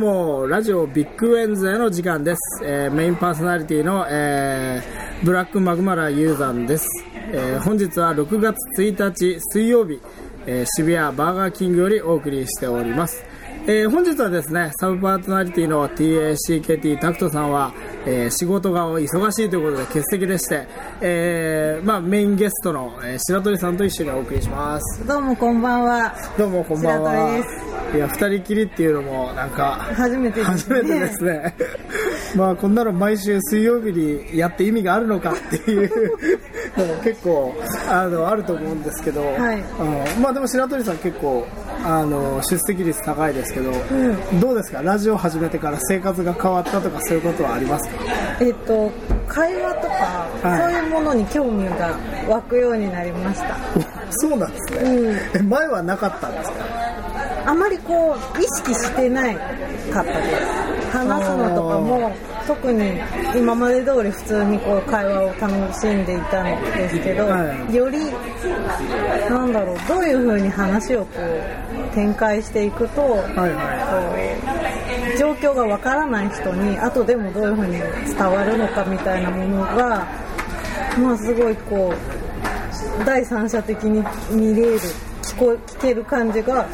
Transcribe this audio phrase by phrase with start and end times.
[0.00, 10.00] もラジオビッグウェンズへの時間です、えーメインパーソナリティの、えーブラックマグマラユーザンです、えー本日は6月1日水曜日、
[10.46, 13.29] えー渋谷バーガーキングよりお送りしております。
[13.66, 17.72] えー本日はですねサブパーソナリティの TACKT タクトさんは、
[18.06, 20.66] えー仕事が忙しいということで欠席でして、
[21.00, 25.06] えーまあ、メインゲストの、えー白鳥さんと一緒にお送りします。
[25.06, 26.14] どうもこんばんは。
[26.38, 27.38] どうもこんばんは。
[27.94, 30.52] いや二人きりっていうのもなんか初めてですね。
[30.56, 31.54] 初めてですね。
[32.36, 35.90] まあこんなの毎週水曜日にやって意味があるのかっていう
[37.04, 37.52] 結構
[37.88, 39.58] あのあると思うんですけど、はい。
[39.58, 41.44] うんまあでも白鳥さん結構
[41.82, 44.40] あの出席率高いですけど、ん。
[44.40, 44.82] どうですか？
[44.82, 47.94] ラジオ始めてから生活が変わったとかそういうことはありますか？
[48.40, 48.90] えっと、
[49.26, 50.60] 会話とか、はい。
[50.62, 51.96] そういうものに興味が
[52.28, 53.56] 湧くようになりました。
[54.10, 55.16] そうなんですね、うん。
[55.38, 56.56] え前はなかったんですか？
[57.46, 60.90] あまりこう、意識してないかったです。
[60.92, 62.12] 話すのとかも、
[62.50, 63.00] 特に
[63.36, 67.74] 今まで通り普通にこう会話を楽しんでいたんですけど、はい。
[67.74, 67.98] より、
[69.30, 80.06] なんだろう、どういう風に話をこう、展開していくと、はいはこう状況がわからない人に後でもどういうふうに伝わるのかみたいなものが
[80.98, 84.78] まあすごいこう第三者的に見れる
[85.22, 86.66] 聞こ聞ける感じが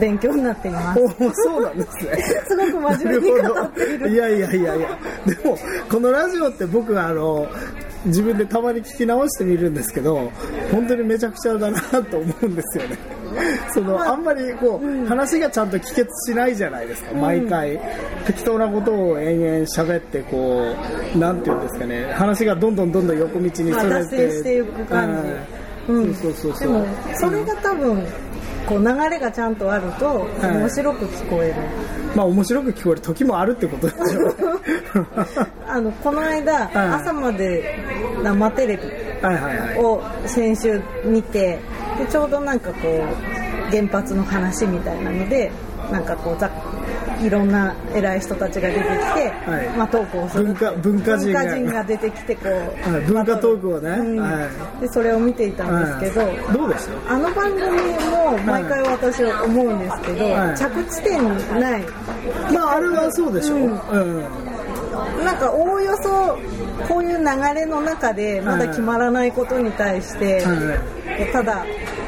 [0.00, 1.00] 勉強になっています。
[1.44, 2.16] そうなんですね。
[2.48, 4.10] すごく真面目に語っている。
[4.10, 4.76] いやいやいや。
[4.76, 5.58] いやでも
[5.90, 7.46] このラジオって僕があの
[8.04, 10.30] 自分でたまに聞き直してみるんですけど
[10.70, 13.18] 本当にめちゃくちゃだなと思うんですよね。
[13.72, 17.78] そのあんまりこう、話がちゃんと帰結しないじゃないですか毎回、
[18.26, 20.74] 適当なことを延々喋ってこ
[21.14, 22.10] うなんていうんですかね。
[22.12, 23.72] 話がどんどんどんどん横道にそれ
[24.06, 24.64] て。
[25.88, 26.14] うん。
[26.14, 26.60] そうそうそうそう。
[26.60, 28.02] でもそれが多分
[28.68, 30.56] こう流れがちゃんとあるとはい。
[30.58, 31.54] 面白く聞こえる、
[32.14, 34.34] まあ面白く聞こえる時もあるってことですよね
[35.66, 36.88] あのこの間、はい。
[37.00, 37.78] 朝まで
[38.22, 38.82] 生テレビ
[39.22, 39.78] はいはいはい。
[39.78, 41.58] を先週見て
[41.98, 45.50] でちょうどなんかこう原発の話みたいなので
[45.90, 46.50] なんかこうざ
[47.20, 48.90] いろんな偉い人たちが出てきて、
[49.50, 49.68] はい。
[49.76, 50.44] まあ、トークをする。
[50.44, 51.40] 文化文化人が。
[51.40, 53.02] 文化人が出てきてこう、はい。
[53.02, 54.02] 文化トークをねう。
[54.14, 54.20] ん。
[54.20, 54.48] は
[54.80, 56.36] でそれを見ていたんですけど、はい。
[56.52, 57.12] どうでした？
[57.12, 57.60] あの番組
[58.10, 60.56] も毎回私は思うんですけど、はい。
[60.56, 61.84] 着地点にない。
[62.52, 63.56] まああれはそうでしょ。
[63.56, 63.66] う、うん。
[63.66, 63.68] う
[65.22, 65.24] ん。
[65.24, 66.38] なんかおおよそ
[66.86, 67.24] こういう流
[67.54, 70.78] れの中でまだ決まらないことに対して、は
[71.20, 71.32] い。
[71.32, 71.64] ただ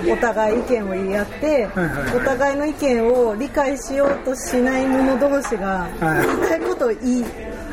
[0.09, 1.69] お互い意見を言い合って、
[2.15, 6.27] お互いの意見を理解しようとしない者同士がはい。
[6.27, 7.25] 言いたいことを言い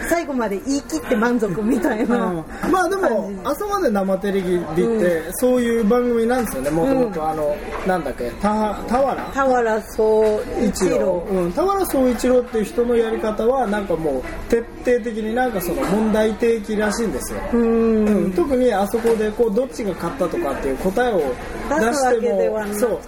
[0.09, 2.71] 最後まで言い切って満足みたいな、うん。
[2.71, 6.69] まあでも朝まで生テレビってそういう番組なんですよね。
[6.69, 11.27] もともとあのなんだっけた田原俵総一郎。
[11.29, 18.07] うん、田原総一郎っていう人のやり方はなんかもう徹底的になんかその問題提起らしいんですよ、うーん。
[18.07, 21.23] うん、特にあそこでこうどっちが勝ったとかっていう答えを出
[21.93, 22.49] して。
[22.49, 22.99] もそう。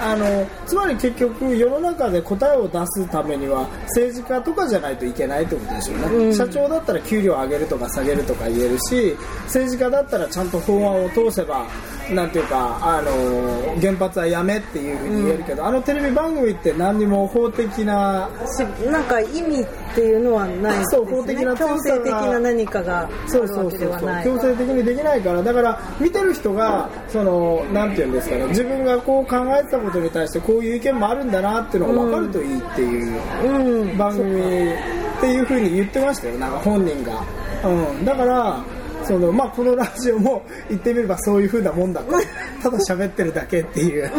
[0.00, 6.34] あのつまり結局世の中で答えを出すためには政治家とかじゃないといけないってことでしょうね、うん。
[6.34, 11.66] 社長だったら給料上げるとか下げるとか言えるし政治家だったらちゃんと法案を通せば
[12.10, 21.12] なんていうかあの原発はやめっていうふうに言えるけど、あのテレビ番組って何にも法的なしなんか意味っていうのはないですそうね。
[21.12, 23.80] 法的な強制的な何かがあそうそうそう
[24.24, 25.42] 強制的にできないから。
[25.42, 28.46] だから見てる人がそのなんていうんですかね。
[28.46, 33.98] 自分がこう考えてたことに対してこういう意見もあるんだなっていうのが分かるといいっていううん。
[33.98, 34.72] 番組
[35.18, 36.38] っていうふうに言ってましたよ。
[36.38, 37.24] なんか本人が、
[37.64, 38.64] うん、だから
[39.04, 42.12] そのまあこのラジオも言ってみればそういうふうなもんだと。
[42.62, 44.10] ただ喋ってるだけっていう、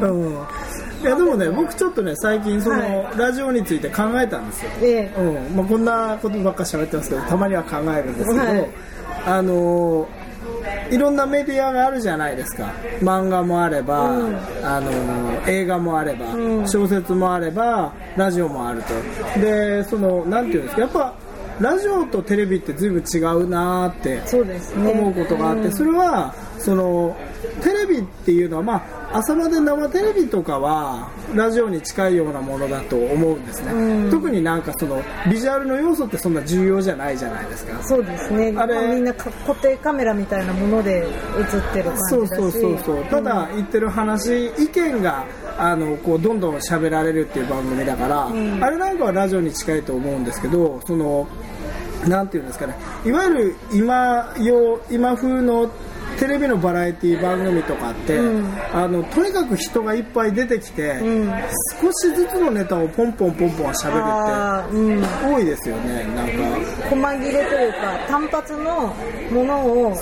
[0.00, 0.32] うん、
[1.00, 4.70] いやでもね僕ちょっとね最近その、はラジオについて考えたんですよ。
[4.82, 5.20] ええ。
[5.20, 5.56] うん。
[5.56, 8.68] まあ、こんなことばっか喋ってますけどたまには考えるんですけど、はい。
[9.26, 10.17] あのー
[10.90, 12.72] いろんなメディアがあるじゃないですか。
[13.00, 14.36] 漫画もあれば、うん。
[14.62, 16.68] あのー映画もあれば、うん。
[16.68, 19.40] 小説もあればラジオもあると。
[19.40, 21.14] でそのなんていうんですかやっぱ
[21.60, 24.20] ラジオとテレビって随分違うなーって
[24.76, 25.72] 思うことがあって、うん。
[25.72, 27.16] それはその
[27.62, 28.74] テレビっていうのは、ま
[29.12, 34.10] あ、朝まで生テレビとかはラジオに近いようなものだと思うんですね、うん。
[34.10, 37.82] 特になんかそのビジュアルの要素ってそんな重要じゃないじゃないですか。
[37.82, 38.54] そうですね。
[38.56, 41.06] あれまあみんなか固定カメラみたいなもので映っ
[41.72, 42.10] てる感じだし。
[42.10, 43.04] そうそうそうそう。
[43.06, 45.24] ただ言ってる話意見が
[45.58, 48.62] あのこうどんどん喋られるっていう番組だから、ん。
[48.62, 51.26] あれなんかはラジオに近いと思うんですけどその
[52.06, 52.74] なんていうんですかね。
[53.04, 55.70] いわゆる今用今風の
[56.18, 58.52] テレビのバラエティ番組とかって、うん。
[58.72, 61.32] あのとにかく人がいっぱい出てきて、うん。
[61.80, 65.04] 少しずつのネタをポンポンポンポン喋るあーうん。
[65.04, 66.34] って多いですよねなんか。
[66.90, 68.94] 細切れというか単発の
[69.30, 69.94] ものを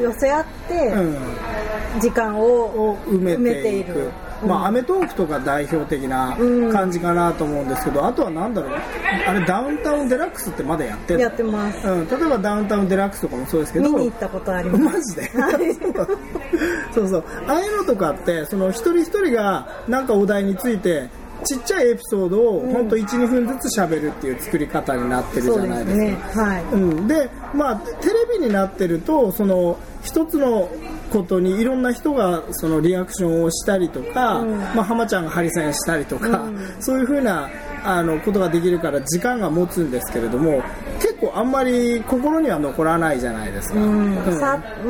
[0.00, 2.00] 寄せ合ってうん。
[2.00, 4.10] 時間をを埋めている
[4.42, 6.72] まあ、うんアメトークとか代表的なうん。
[6.72, 8.80] 感じかなと思うんですけど、あとはなんだろう。
[9.26, 11.20] あれダウンタウンデラックスってまだやってる？
[11.20, 11.86] やってます。
[11.86, 14.84] うん、例えばダウンタウンデラックスとかもそうですけど見に行ったことあります。
[14.84, 15.30] マジで？
[16.92, 17.24] そうそう。
[17.46, 21.08] ああいうのとかってその一人一人がなんかお題について
[21.44, 26.32] ちっちゃいエピソードを本当12分ずつ喋るっていう作り方になってるじゃないですか。
[26.32, 26.44] すね。
[26.44, 26.62] はい。
[26.72, 30.68] うん、で、まあ、テレビになってるとその一つの
[31.14, 34.58] ことにいろんな人がそのリアクションをしたりとか、うん。
[34.58, 36.58] まあ、浜ちゃんがハリセンしたりとか、うん。
[36.80, 37.48] そういうふうな
[37.84, 40.62] あのことができるから時間が持つんですけれども
[41.00, 43.78] 結構あんまり心には残らないじゃないですか。
[43.78, 44.14] うん。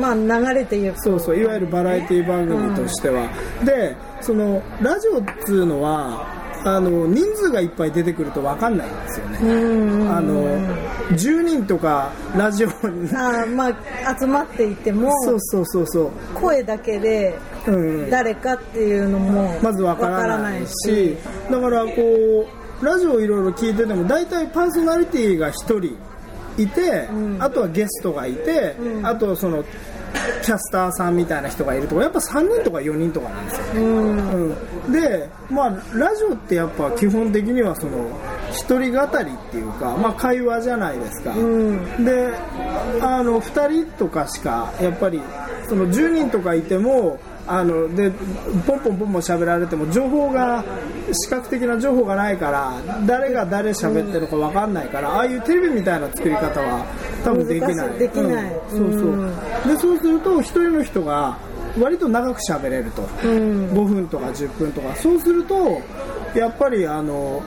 [0.01, 3.29] まあ流れていくそうそういわゆるバラエティ番組としては、
[3.63, 12.73] でそのラジオっつうのはあの人数がいっぱい出てくると分かんないんですよね、うんあの10人とかラジオに。
[13.13, 13.69] あーま
[14.03, 21.15] あ集まっていてもそうそうそうそう、声だけでうん、誰かっていうのもまず分からないし
[21.49, 21.91] だからこ
[22.81, 25.97] うラジオをいろいろ聞いてても大体パーソナリティが1人
[26.57, 27.43] いて、うん。
[27.43, 29.05] あとはゲストがいて、うん。
[29.05, 29.63] あとその
[30.43, 33.81] キャスターさんみたいな人がいるとかやっぱ3人とか4人とかなんですよね。
[33.81, 34.49] うん。
[34.49, 34.57] うん、
[34.91, 38.07] で、まあ、ラジオってやっぱ基本的にはその
[38.51, 42.05] 一人語りっていうか、まあ、会話じゃないですか、うん。
[42.05, 42.31] で
[43.01, 45.21] あの2人とかしかやっぱり
[45.67, 48.11] その10人とかいてもあので
[48.65, 50.63] ポンポンポンポン喋られても情報が
[51.11, 52.73] 視覚的な情報がないから
[53.05, 56.85] 誰が誰喋ってるのか分かんないから、ああいうテレビみたいな作り方は
[57.23, 57.99] 多分できない。
[57.99, 58.53] できない。
[58.53, 58.69] うん。
[58.69, 59.29] そうそう、うん。
[59.67, 61.37] でそうすると一人の人が
[61.79, 64.95] 割と長く喋れると、うん5分とか10分とか。
[64.95, 65.81] そうすると
[66.35, 67.41] やっぱりあの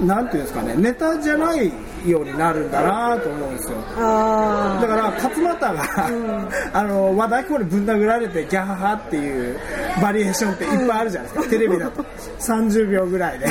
[0.00, 0.74] なんていうんですかね。
[0.76, 1.72] ネタじゃない
[2.10, 3.78] ようになるんだなと思うんですよ。
[3.96, 6.48] あだから勝俣が、ん。
[6.72, 9.58] あの和田アキ子にぶん殴られてギャハハっていう
[10.00, 12.04] バリエーションっていっぱいあるじゃないですか、テレビだと。
[12.40, 13.46] 30秒ぐらいで、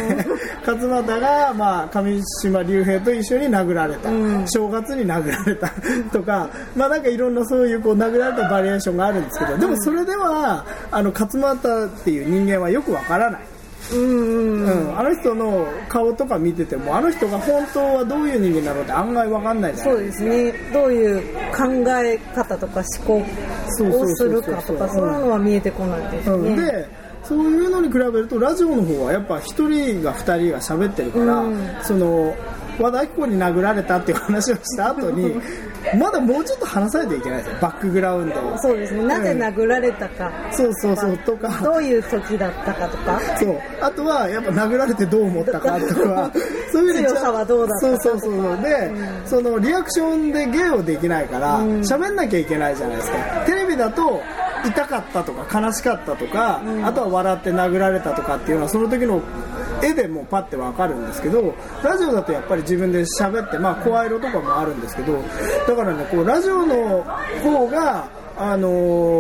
[0.65, 4.48] 勝俣が、まあ、上島竜兵と一緒に殴られた、うん。
[4.48, 5.71] 正月に殴られた。
[6.12, 13.50] とか、まあ、なんかいろんなそういうこう殴られたバリエーションがあるんですけどでもそれではあの勝俣っていう人間はよくわからない。
[13.89, 14.87] ーうんうん。
[14.89, 20.53] うん、あの人の顔とか見ててもあの人が本当はどういう人間なのって案外わかんないじゃないそうですね。
[20.73, 21.63] どういう考
[22.03, 26.87] え方とか思考をするかとかそういうのは見えてこないですね、うん、で
[27.23, 31.67] そういうのに比べるとラジオの方はやっぱ1人が2人が喋ってるから、うん。
[31.83, 32.35] その
[32.81, 35.39] 和田アキ子に殴られたっていう話をした後に
[35.97, 37.55] まだもうちょっと話さないといけないですよ。
[37.59, 38.57] バックグラウンドを。
[38.59, 39.03] そうですね。
[39.03, 41.17] なぜ殴られたか、そうそうそう。
[41.17, 41.49] とか。
[41.63, 43.19] どういう時だったかとか。
[43.37, 43.57] そう。
[43.81, 46.31] あとはやっぱ殴られてどう思ったかとか。
[46.71, 48.91] そういうふうに強さはどうだったかそうそうそうで、
[49.25, 51.79] そのリアクションで芸をできないからうん。
[51.81, 53.17] 喋、んなきゃいけないじゃないですか。
[53.45, 54.21] テレビだと
[54.65, 59.21] 痛かったとか悲しかったとか、あとは笑って殴られたとかっていうのはその時の
[59.83, 65.21] 絵でもうパッてわかるんですけどラジオだとやっぱり自分で喋ってまあ声色とかもあるんですけど
[65.67, 67.03] だからねこうラジオの
[67.43, 68.69] 方があの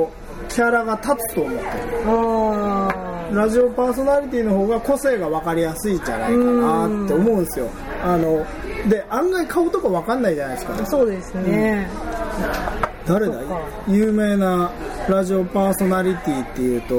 [0.07, 1.69] ーキャラが立つと思ってる。
[2.07, 2.89] あ
[3.31, 7.69] ラジオパーソナリティの方が個性が分かりやすいんじゃないかなって思うんですよ。
[8.03, 8.45] あの
[8.89, 10.73] で案外顔とか分かんないじゃないですか。
[10.81, 11.87] あそうですね、
[13.05, 13.61] 誰だそっか。
[13.87, 14.71] 有名な
[15.07, 16.95] ラジオパーソナリティっていうと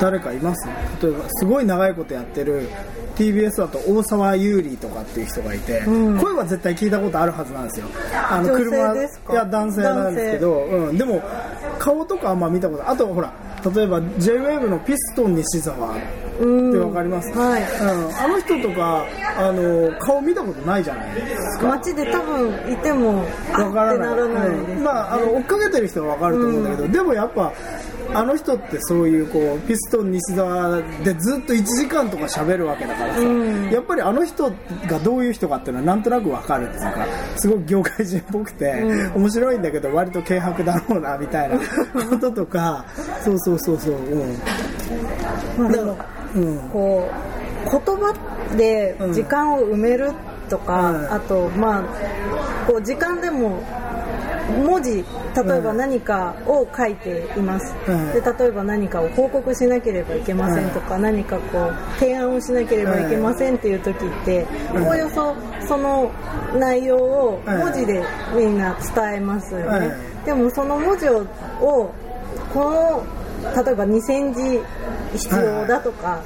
[0.00, 0.68] 誰かいます？
[1.02, 2.68] 例えばすごい長いことやってる
[3.16, 6.18] TBS だと大沢優里とかっていう人がいて、うん。
[6.18, 7.86] 声は絶対聞いたことあるはずなんですよ。
[8.12, 9.32] あ女性ですか？
[9.32, 11.22] いや男性なんですけど、うん、でも
[11.78, 13.32] 顔とかあんま見たことあとほら
[13.74, 15.96] 例えば JWAVE のピストン西澤
[16.40, 17.62] うんってわかります、はい。
[17.62, 19.06] うん、あの人とか
[19.38, 21.68] あの顔見たことないじゃないですか。
[21.68, 23.18] 街で多分いても
[23.52, 24.48] わからない。
[24.48, 24.82] うん。
[24.82, 27.52] まああの追っかけてる人はわかると思うんだけど、でもやっぱ
[28.14, 33.70] あの人ってそういうこうピストン西澤でずっと1時間とか喋るわけだからさ、うん。
[33.70, 34.50] やっぱりあの人
[34.86, 37.06] がどういう人かっていうのはなんとなくわかるっていうか
[37.36, 39.22] すごく業界人っぽくて、うん。
[39.22, 41.58] 面白いんだけど割と軽薄だろうなみたいな
[42.08, 42.84] こととか
[43.24, 44.38] そうそうそうそううん。
[45.58, 45.96] まあでも
[46.36, 46.58] うん。
[46.72, 47.08] こ
[47.66, 48.14] う言葉
[48.56, 50.12] で時間を埋める
[50.48, 51.12] とか、うん。
[51.12, 51.82] あとまあ
[52.66, 53.62] こう時間でも
[54.52, 55.02] 文字例
[55.58, 58.12] えば何かを書いています、うん。
[58.12, 64.86] で例えば何かを報告しなければいけませんとか、何かこう提案をしなければいけませんっていう時って、うん。
[64.86, 65.34] おおよそ
[65.66, 66.10] その
[66.58, 68.02] 内容を文字で
[68.34, 69.86] みんな伝えますよね、
[70.22, 71.26] うでもその文字を
[71.60, 71.92] を
[72.52, 73.04] この
[73.64, 74.60] 例えば2000字
[75.14, 76.20] 必要だとか、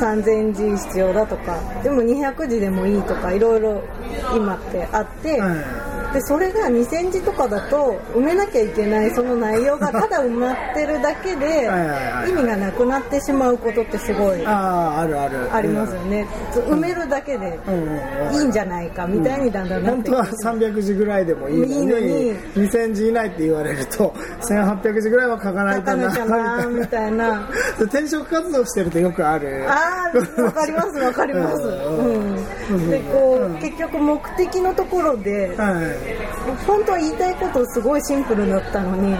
[0.00, 3.82] 3000字必要だとかでも200字でもいいとかいろいろ
[4.34, 5.58] 今ってあって、はい。
[6.10, 15.54] でそれが2000字とかだと埋めなきゃいけないその内容がただ埋まってるだけではいはいはい意味がなくなってしまうことってすごいあああるある。
[15.54, 18.34] ありますよね、埋めるだけでうんうんうん。
[18.34, 20.16] いいんじゃないかみたいにだんだんなってくる。
[20.16, 22.34] 本当は300字ぐらいでもいいのにいいのに。
[22.56, 25.94] 2000字以内って言われると1800字ぐらいは書かない書か
[26.26, 26.66] な。
[26.66, 27.48] みたいな
[27.90, 29.66] 転職活動してるとよくある。
[29.68, 32.36] ああわかりますわかります、うん。
[32.70, 35.84] うん、でこう、うん結局目的のところではい。
[36.66, 39.16] 本当は言いたいことすごいシンプルだったのに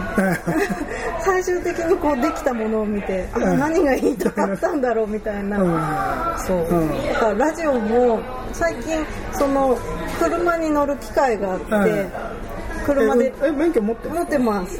[1.20, 6.40] 最終的にこうできたものを見てあうん何が言いたかったんだろうみたいな、うん。
[6.46, 6.88] そう、うん。
[7.12, 8.20] だからラジオも
[8.52, 9.76] 最近その
[10.18, 12.10] 車に乗る機会があって、うん
[12.94, 13.26] 車で。
[13.26, 14.78] ええ免許持ってる持ってます。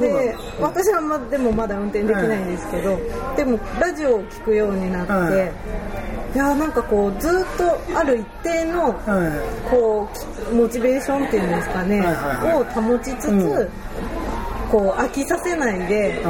[0.00, 0.38] でだ。
[0.60, 2.98] 私はまでもまだ運転できないんですけど、
[3.36, 5.52] でもラジオを聞くようになって、はい。
[6.34, 9.70] いやなんかこうずっとある一定のはい。
[9.70, 10.08] こ
[10.50, 12.04] うモチベーションっていうんですかね、
[12.54, 13.68] を保ちつつ、うん。
[14.70, 16.22] こう飽きさせないで、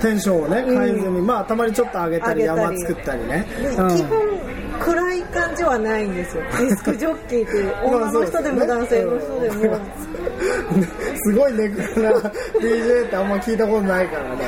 [0.00, 0.78] テンションをねうん。
[0.78, 4.18] 変えずに、まあたまにちょっと上げたり山作ったりね、基本
[4.84, 6.42] 暗い感じはないんですよ。
[6.42, 9.80] ディスクジョッキーっていう女の人でも 男性の人でも。
[11.24, 12.18] すごいネクラな
[12.60, 14.44] DJ ってあんま聞いたことないからね、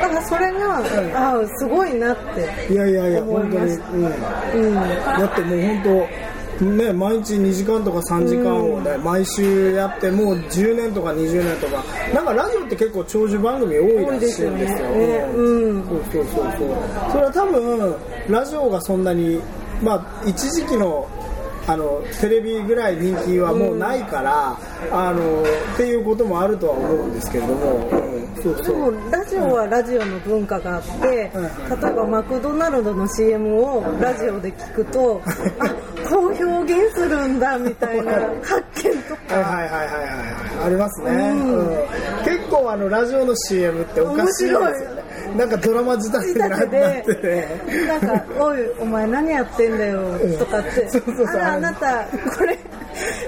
[0.00, 0.78] だからそれが、
[1.14, 4.74] ああすごいなってうん、いやいやいや本当に、うん。
[4.74, 11.84] だってもう本当ね毎日2時間とか3時間をね、毎週やってもう10年とか20年とか。
[12.14, 14.50] なんかラジオって結構長寿番組多いらしいんですよ。
[14.50, 15.16] ねね。
[15.34, 15.82] うん。
[15.84, 17.12] そうそうそうそう。
[17.12, 17.96] それは多分
[18.28, 19.40] ラジオがそんなに
[19.82, 21.08] まあ一時期の
[21.68, 24.56] あのテレビぐらい人気はもうないから、
[24.92, 28.92] あのっていうこともあるとは思うんですけれども、うん、そうでそう。
[28.92, 31.30] もラジオはラジオの文化があって、例え
[31.92, 35.20] ばマクドナルドの CM をラジオで聞くと、
[35.58, 35.74] あ
[36.08, 40.06] こう表現するんだみたいな発見とか、はいはいはいはい
[40.58, 40.66] はい。
[40.66, 42.24] ありますね、うん。
[42.24, 45.06] 結構あのラジオの CM っておかしいですよね。
[45.36, 47.48] なんかドラマ仕立てになってて。
[47.86, 50.88] なんか、おい、お前何やってんだよとかって。
[50.90, 52.04] そうそうそう、あら、あなた、
[52.36, 52.58] これ、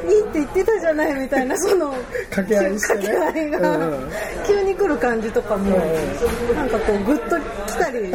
[0.09, 1.93] いいって言ってたじゃないみたいな、その、
[2.31, 3.07] 掛け合いしてね。
[3.09, 3.77] 掛け合いが。
[3.77, 4.09] うん
[4.47, 5.77] 急に来る感じとかも、
[6.55, 8.13] なんかこう、グッと来たり、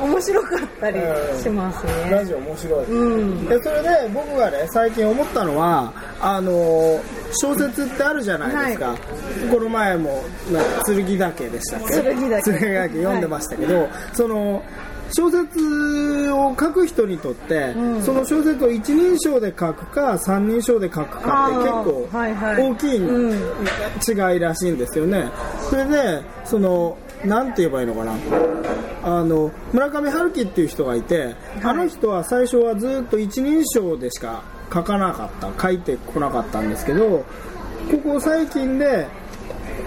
[0.00, 1.00] 面白かったり
[1.42, 1.92] しますね。
[2.10, 3.48] ラジオ面白い、うん。
[3.48, 7.00] でそれで僕がね最近思ったのはあの
[7.32, 8.94] 小説ってあるじゃないですか、
[9.50, 10.22] この前も
[10.86, 12.02] 剣岳でしたっけ？
[12.02, 14.62] 剣岳読んでましたけど、その
[15.12, 18.02] 小説を書く人にとって、うん。
[18.02, 24.32] その小説を一人称で書くか三人称で書くかって結構大きいうん。
[24.32, 25.28] 違いらしいんですよね。
[25.68, 28.14] それでそのなんて言えばいいのかな。
[29.04, 37.24] あの村上春樹っていう人がいて、あの人は最初はずっと一人称でしか書かなかった書いてこなかったんですけど
[37.90, 39.06] ここ最近で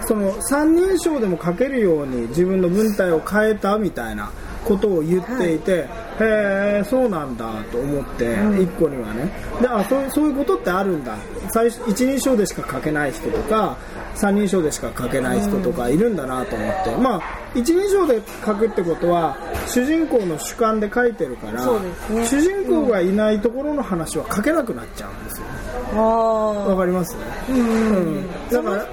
[0.06, 4.30] その三人称でも書けるように自分の文体を変えたみたいな
[4.66, 5.86] ことを言っていて、へ
[6.20, 9.30] えそうなんだと思って、一個にはね。
[9.60, 11.14] であそうそういうことってあるんだ。
[11.50, 13.76] 最初一人称でしか書けない人とか
[14.14, 17.22] 三人称でしか書けない人とかいるんだなと思って、まあ
[17.54, 22.26] 一人称で書くってことは主人公の主観で書いてるから、ね。
[22.26, 25.46] 主人公がいないところの話は書けなくなっちゃうんですよ。
[25.94, 26.52] ああ。
[26.68, 27.16] わかります？
[27.48, 28.86] うんうんだから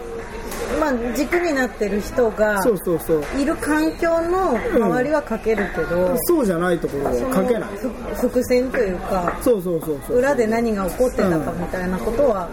[0.83, 3.23] まあ、軸になってる人がそうそうそう。
[3.39, 7.69] いる環境の周りは書けるけど、そうじゃないところは書けない。
[8.15, 10.17] ふ伏線というかそうそうそうそう。
[10.17, 12.49] 裏で何が起こってたかみたいなことは、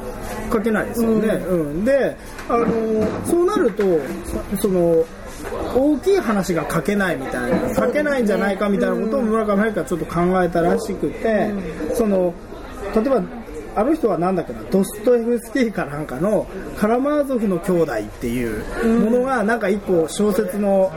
[0.52, 1.84] 書けないですよね、うん。
[1.84, 2.16] で
[2.48, 3.84] あのそうなると
[4.56, 5.04] そその
[5.74, 11.50] 大きい話が書けないみたいな書けないんじゃないかみたいなことを村上春樹はちょっと考えたらしくて、
[11.94, 12.32] その
[12.94, 13.22] 例えば
[13.74, 16.46] あの人はなんだっけなドストエフスキーかなんかの
[16.76, 18.64] 「カラマーゾフの兄弟」っていう
[19.00, 20.92] ものがなんか一個小説の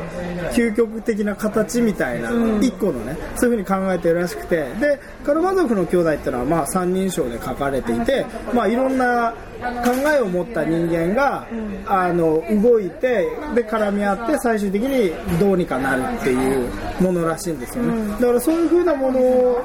[0.54, 2.30] 究極的な形みたいな
[2.62, 4.64] 一個のねそういうふうに考えてるらしくて。
[4.80, 11.48] でカラマーゾフの兄弟っていうのはまあ三人称で書かれていてまあいろんな考えを持った人間が
[11.86, 18.12] あの動いてで絡み合って最終的にどうにかなるっていうものらしいんですよね。
[18.20, 19.62] だからそういうふうなもの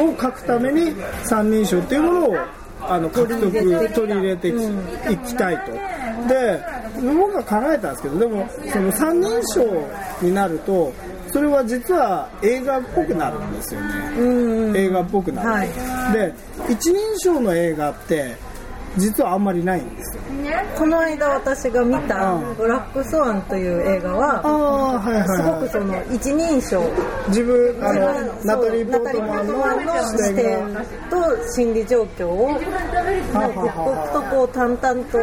[0.00, 0.94] をを書くために
[1.24, 2.36] 三人称っていうものを
[2.80, 5.72] あの獲得取り入れていき,、きたいと。
[6.28, 6.62] で
[7.00, 9.88] 僕が考えたんですけどでもその三人称
[10.20, 10.92] になると
[11.30, 14.76] それは実は映画っぽくなるんですよね、うん。
[14.76, 15.68] 映画っぽくなる、はい。
[16.12, 16.34] で
[16.68, 18.36] 一人称の映画って
[18.98, 20.22] 実はあんまりないんですよ。
[20.76, 26.82] この間私が見たうん「ブラックスワン」という映画はああはいはいすごはいくその一人称。
[27.28, 28.00] 自分あの
[28.44, 30.76] ナタリー・ポーートマンのの視視点
[31.10, 35.18] と心理状況を刻々とこう淡々と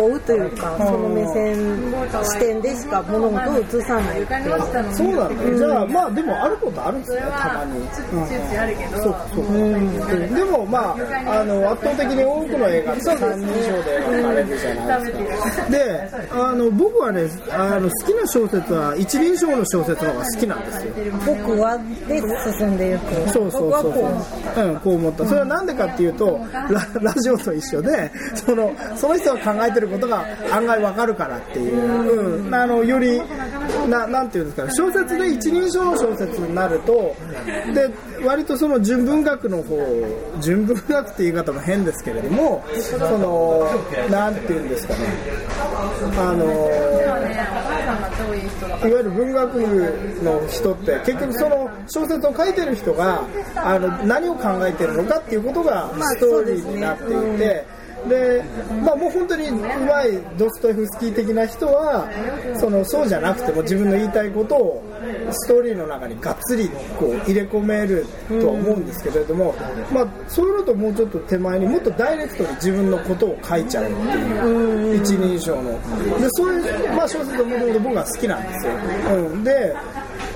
[0.00, 1.92] 追うというかその目線
[2.24, 4.94] 視点でしか物事を映さないっていう。
[4.94, 5.52] そうなん。
[5.52, 7.88] だ、じゃあまあでもあることあるんですねたまに、うん、
[9.02, 10.96] そうかそうか、でもま
[11.26, 15.56] ああの圧倒的に多くの映画って三人称で分かれるじゃないです。
[15.56, 20.94] かであの僕はねあの好きな小説は一人称の小説の方が好きなんですよ。
[21.26, 21.78] 僕は
[22.08, 22.20] で
[22.58, 23.92] 進んでいくそうそうそう
[24.54, 25.26] そう、うん、こう思った。
[25.26, 26.40] それはなんでかっていうと
[26.70, 33.20] ラ ラジオと一緒でそのその人が考えてることが案外わかるからっていう、うん、あのより
[33.88, 34.72] ななんていうんですかね。
[34.74, 37.14] 小説で一人称の小説になると
[37.74, 37.90] で
[38.24, 39.78] 割とその純文学の方
[40.40, 43.66] 純文学って言い方も変ですけれどもその
[44.10, 45.00] なんていうんですかね。
[46.18, 46.44] あの
[48.86, 53.22] いわゆる文学部の人って結局その小説を書いてる人が
[53.56, 57.77] あの何を考えてるのかっていうことがまあストーリーになっていて。
[58.08, 58.42] で
[58.84, 62.08] まあ、もう本当にうまいドストエフスキー的な人は
[62.58, 64.84] そのそうじゃなくても自分の言いたいことを
[65.30, 69.54] ストーリーの中にがっつりこう入れ込めるとは思うんですけれども、
[69.92, 75.72] まあ、そういうのともうちょっと手前にもっとダイレクトに自分のことを書いちゃうっていう一人称の。
[76.20, 78.72] でそういう、まあ、小説がもともと僕は好きなんですよ、
[79.16, 79.74] うん、で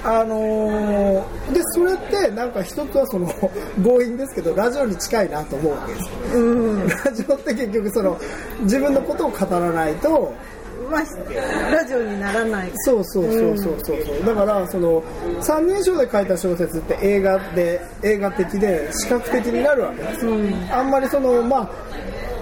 [0.05, 3.27] あのーでそれってなんか一つはその
[3.83, 6.37] 強引ですけどラジオに近いなと思うわけです。
[6.37, 8.19] よ、ラジオって結局その
[8.61, 10.62] 自分のことを語らないとう
[10.93, 12.71] まあラジオにならない。
[12.75, 14.05] そうそうそうそうそう。
[14.05, 15.03] そうだからその
[15.41, 20.03] 三人称で書いた小説って映画で映画的で視覚的になるわけ。
[20.03, 20.33] ですよ、
[20.71, 21.71] あんまりそのま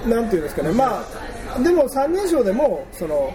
[0.06, 0.72] あなんていうんですかね。
[0.72, 1.02] ま
[1.56, 3.32] あでも三人称でもその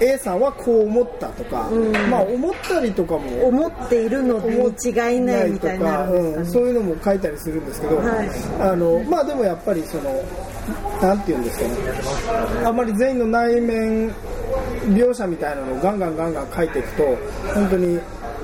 [0.00, 1.68] A さんはこう思ったとか、
[2.10, 6.12] まあ思ったりとかも思っているのに違いないみたいになね。
[6.12, 8.30] うん、そういうのも書いたりするんですけど、はい。
[8.60, 10.22] あのまあでもやっぱりその
[11.02, 11.70] なんていうんですかね。
[12.64, 14.12] あんまり全員の内面
[14.86, 17.04] 描写みたいなのをガンガンガンガン書いていくと
[17.54, 18.00] 本当に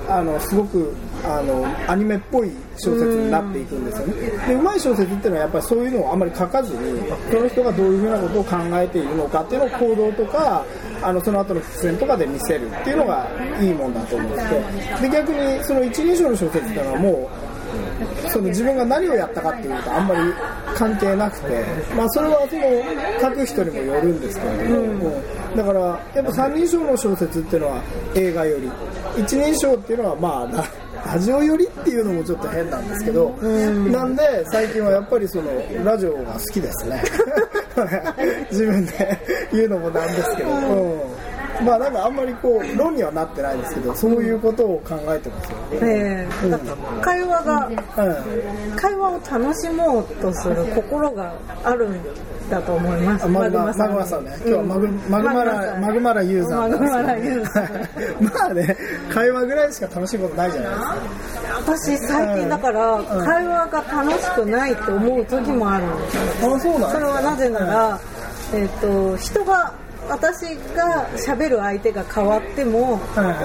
[0.08, 0.92] あのすごく
[1.24, 4.14] あのアニメっぽい小説になっていくんですよね。
[4.46, 10.64] でうまい小説っていうのはやっぱりそういうのをあんまり書かずにその人がどういうふうなことを考えているのかっていうのを行動とか
[11.02, 13.28] あのその後の伏線とかで見せるっていうのが
[13.60, 15.08] いいもんだと思って。
[15.08, 17.45] で逆にその一人称の小説っていうのはもう
[18.28, 20.20] その自分が何をやったかっていうとあんまり
[20.74, 21.64] 関係なくて、
[21.96, 25.80] まあ、それはその書く人にもよるんですけれども、うんだから
[26.14, 27.82] やっぱ三人称の小説っていうのは
[28.14, 28.70] 映画より
[29.16, 35.50] 一人称っていうのはまあラジオよりっていうのもちょっと変なんですけど、なんで最近はやっぱりその
[35.84, 37.02] ラジオが好きですね。
[38.50, 39.18] 自分で
[39.52, 41.15] 言うのもなんですけど、うん
[41.64, 46.50] まあなんかあんまりこう論にはなってないんですけどそういうことを考えてますよええ。
[46.50, 48.76] だから会話がうん。
[48.76, 52.00] 会話を楽しもうとする心があるん
[52.50, 53.24] だと思います。
[53.24, 54.36] あマグママグマさんね。
[54.38, 56.60] 今日はマグ,、マグマラマグマラユーザー。
[56.60, 58.22] マグマラユーザー。
[58.34, 58.76] まあね、
[59.12, 60.96] 会話ぐらいしか楽しいことないじゃないですか。
[61.66, 66.54] 私最近だから会話が楽しくないと思う時もあるんですよ。
[66.54, 68.00] あ、そうなんそれはなぜなら、
[68.54, 69.72] えっと人が
[70.08, 70.42] 私
[70.74, 73.00] が喋る相手が変わっても、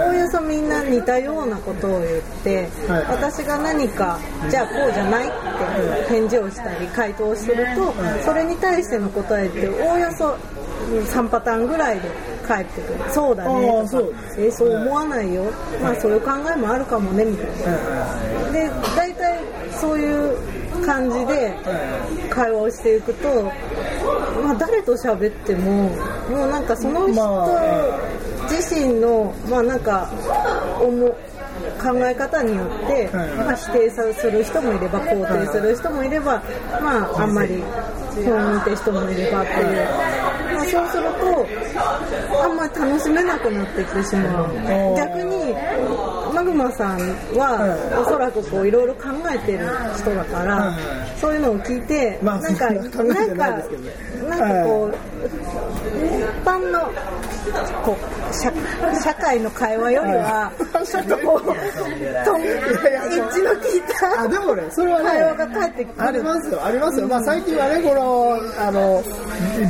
[0.05, 3.05] おおよそみんな似たようなことを言って、はい。
[3.05, 4.19] 私が何か
[4.49, 5.33] じゃあこうじゃないって
[6.09, 7.93] 返事をしたり回答をすると、
[8.23, 10.37] それに対しての答えっておおよそ
[10.89, 12.09] 3パターンぐらいで
[12.47, 12.99] 返ってくる。
[13.11, 13.83] そうだあねとか。
[13.83, 14.15] ーそう。
[14.37, 15.43] えそう思わないよ、
[15.81, 18.51] まあそういう考えもあるかもねみたいな。
[18.51, 19.39] で大体
[19.71, 20.37] そういう
[20.81, 21.53] 感じで
[22.29, 23.43] 会話をしていくと、
[24.43, 25.89] まあ、誰と喋っても
[26.29, 28.21] もうなんかその人まあ。
[28.49, 30.09] 自身のまあなんか
[30.81, 31.15] 思う
[31.81, 33.29] 考え方によって、はい。
[33.35, 36.41] まあ、否定する人もいれば肯定する人もいれば、
[36.81, 37.63] まあ、あんまり
[38.13, 39.85] 不安って人もいればっていう、
[40.55, 44.45] まあ、そうするとあんまり楽しめなくなってきてしまう。
[44.47, 44.95] ー。
[44.95, 45.55] 逆に
[46.31, 46.99] マグマさん
[47.37, 49.67] はおそらくこういろいろ考えてる
[49.97, 54.95] 人だから、はいそういうのを聞いて、まあなんかなんかなんかこう、
[56.03, 56.79] 一般の
[57.85, 58.51] こう社
[59.03, 60.87] 社会の会話よりははい。
[60.87, 66.07] ちょっとこうとエッジの効いたあ、でもね、それはね、会話が返ってくる。
[66.07, 67.07] ありますよ、ありますよ。
[67.07, 69.03] まあ最近はね、この、あの、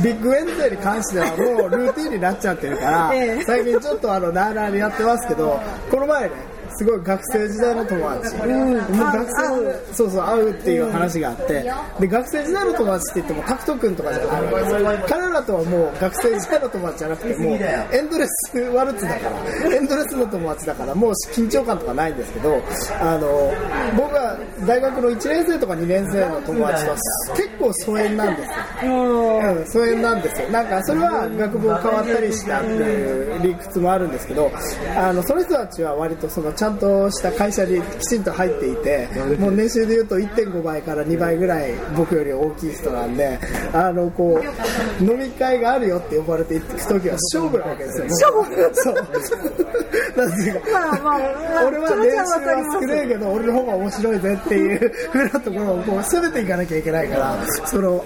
[0.02, 3.44] ビッグウェンズデーに関してはもうルーティンになっちゃってるから、 ええ。
[3.44, 14.98] 最近ちょっとあのなあなあにやってますけどこの前ねすごい学生時代の友達、もう学会う生そうそう会うっていう話があって、で学生時代の友達って言ってもタクト君とかじゃない。
[15.08, 19.36] 彼らとはもう学生時代の友達じゃなくてもうエンドレスワルツだから。
[19.74, 20.94] エンドレスの友達だから。
[20.94, 22.60] もう緊張感とかないんですけど
[23.00, 23.52] あの
[23.96, 26.96] 僕は大学の1年生とか2年生の友達とは
[27.36, 28.92] 結構疎遠なんですよ。
[28.92, 30.48] うん、疎遠なんですよ。
[30.48, 34.50] なんかそれは学部を変わったりしたっていう理屈もあるんですけど
[34.96, 39.08] あのその人たちは割とそのちゃんとした会社にきちんと入っていて
[39.40, 43.36] もう年収でいうと1.5倍から2倍ぐらい僕より大きい人なんで
[43.74, 48.06] あのこう飲み会があるよって呼ばれて行く時は勝負なわけですよ。
[48.06, 48.70] 勝負。
[48.74, 48.94] そう。
[48.94, 58.04] なんていうかまあまあまあ俺は気持ちは少ないけど俺の方が面白いぜっていう 風なところをこう攻めていかなきゃいけないからそのこ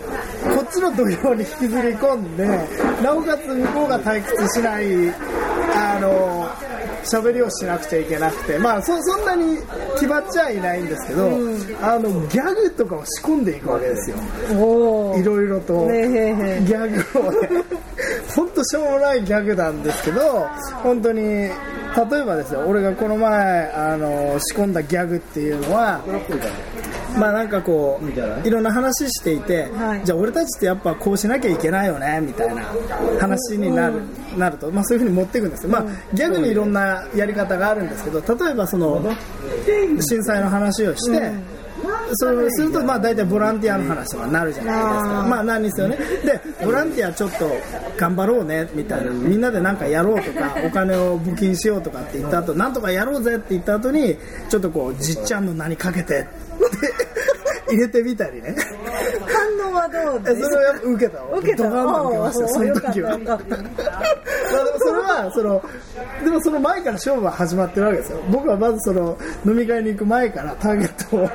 [0.62, 2.47] っちの土俵に引きずり込んで
[3.03, 4.87] なおかつ向こうが退屈しない
[5.75, 6.46] あの
[7.07, 9.59] 喋りをしなくちゃいけなくてまあそそんなに
[9.95, 11.27] 決まっちゃいないんですけど、
[11.83, 14.16] あのギャグとかを仕込んでいくわけですよ。
[15.16, 15.87] いろいろと。
[15.87, 17.49] ねギャグをね、
[18.35, 20.47] 本当しょうもないギャグなんですけど、
[20.83, 21.51] 本当に、
[21.97, 26.03] 例えばですよ、俺がこの前、あの、仕込んだギャグっていうのは、
[27.19, 28.51] まあなんかこう、い？
[28.51, 30.05] ろんな話していて、はい。
[30.05, 32.63] じゃあ俺たちってやっぱこうしなきゃいけないよね、みたいな
[33.19, 34.03] 話になる、
[34.37, 35.71] なると、まあそういうふうに持っていくんですよ。
[35.71, 39.03] まあギャグにいろんなやり方があるんですけど、例えばその、
[40.01, 41.33] 震災の話をして、
[42.15, 45.27] そうするとまあ大体ボランティアの話とかになるじゃないですか。
[45.29, 45.97] まあなんですよね。
[45.97, 47.51] で、ボランティアちょっと
[47.97, 54.17] 頑張ろうねみたいな、みんなでなんかやろうとか、お金を募金しようとかって言った後、なんとかやろうぜって言った後に、
[54.49, 56.27] ちょっとこう、じっちゃんの名にかけて
[57.69, 58.55] 入れてみたりね。
[59.61, 60.51] 反応はどうえです？
[60.51, 61.39] それは受けたわ。
[61.39, 61.65] 受けた？
[61.65, 63.19] ドカンと受けましたよその時は。
[63.19, 65.63] まあでもそれはその
[66.25, 68.21] でもその前から勝負は始まってるわけですよ。
[68.31, 71.29] 僕はまずその飲み会に行く前からターゲットを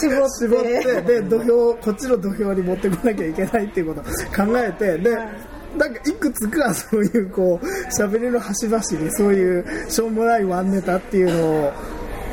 [0.00, 0.28] 絞って。
[0.38, 5.16] 絞ってで土俵こっちの土俵に持ってこなきゃいけないっていうことを考えてで、
[5.76, 11.72] なんかいくつかそういうこう喋りの端々にそういうしょうもないワンネタっていうのを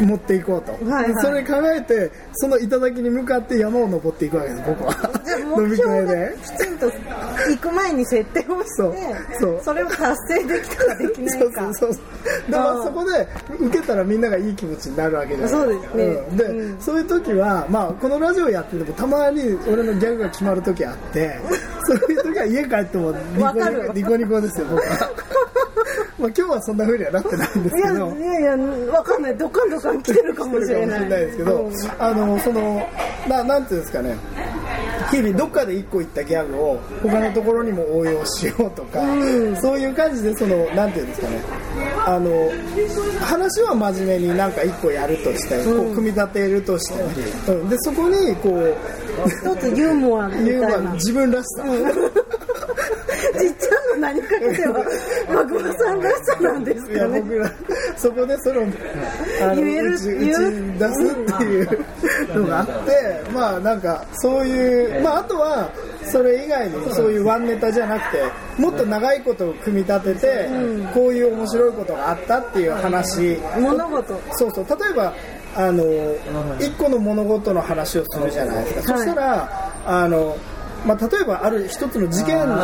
[0.01, 1.23] 持っていこうと、はいはい。
[1.23, 4.63] それ考えてその頂に向かって山を登っていくわけです。
[4.67, 4.93] 僕は。
[5.25, 6.35] じゃあ飲み会で。
[6.43, 8.95] きちんと行く前に設定をしてそう
[9.39, 9.61] そう。
[9.63, 12.51] それを達成できたかできないそうかそうそう。
[12.51, 12.81] であまー。
[12.81, 13.27] あそこで
[13.59, 16.05] 受けたらみんながいい気持ちになるわけじゃないそうですね。
[16.05, 16.37] ん。
[16.37, 16.81] で、うん。
[16.81, 21.39] そういう時は、まあ、このラジオやっててもたまに俺のギャグが決まる時あって
[21.85, 25.09] そういう時は家帰ってもニコニコニコニコですよ僕は
[26.17, 28.15] まあ今日はそんな風にはなってないんですけど。
[28.15, 28.57] いやいや
[28.91, 29.37] わかんない。
[29.37, 31.09] ドカンドカン来てるかもしれない。
[31.09, 31.73] ですけど、うん。
[31.99, 32.87] あのその
[33.27, 34.15] ななんていうんですかね。
[35.11, 38.99] 日々どっかで1個言ったギャグを他のところにも応用しようとか、
[39.61, 41.41] そういう感じでそのなんていうんですかね。
[42.05, 42.51] あの
[43.21, 46.93] 話は真面目になんか1個やるとして、こう組み立てるとし
[47.45, 48.75] て、うん、でそこにこう
[49.27, 50.91] 一つユーモアみたいな。
[50.93, 51.63] 自分らしさ、
[53.39, 54.85] じっちゃんの何かけては
[55.33, 57.21] マグマさんらしさなんですかね。
[57.21, 57.51] 僕ら
[57.97, 58.61] そこでその
[59.41, 60.33] あの言える言
[60.73, 61.85] う出すっていう
[62.35, 65.69] のがあってまあなんかそういうまああとは
[66.03, 68.23] それ以外にそういうワンネタじゃなくて
[68.61, 70.49] もっと長いことを組み立てて、
[70.93, 73.37] こういう面白いことがあったっていう話。
[73.59, 74.21] 物事。
[74.33, 74.65] そうそう。
[74.79, 75.13] 例えば
[75.55, 75.83] あの
[76.59, 79.01] 一個の物事の話をするじゃないですか、はい。
[79.03, 80.37] そしたらあの
[80.85, 82.55] まあ、例えばある一つの事件の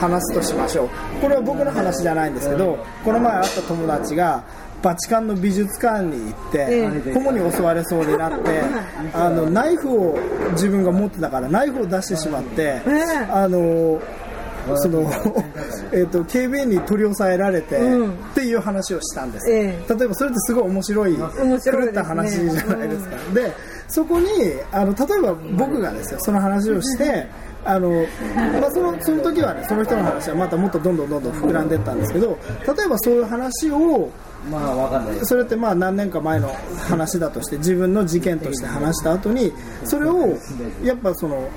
[0.00, 0.88] 話としましょう。
[1.20, 4.42] これは僕の話じゃないんですけどこの前会った友達が
[4.82, 8.62] バチカンの美術館に行ってえ顧問に襲われそうになって
[9.12, 10.18] あのナイフを
[10.52, 13.16] 自分が持ってたからナイフを出してしまってええ。
[13.30, 14.00] あの
[14.78, 15.10] その
[15.92, 18.10] えーと警備員に取り押さえられて、うん。
[18.10, 19.50] っていう話をしたんです。
[19.50, 19.94] よ、ええ。
[19.94, 21.28] 例えばそれってすごい面白い狂っ
[21.92, 23.52] た話じゃないですか、で
[23.88, 24.26] そこに
[24.72, 27.26] あの例えば僕がですよその話をして
[27.64, 27.90] あの、
[28.60, 34.10] まあ、そのその時はねその人の話はまたもっとどんどんどんどん膨らんでいったんですけど例えばそういう話を
[34.48, 35.18] まあわかんない。
[35.26, 36.54] それってまあ何年か前の
[36.88, 39.52] 話だとして自分の事件として話した後に
[39.84, 40.36] それを
[40.82, 41.48] やっぱその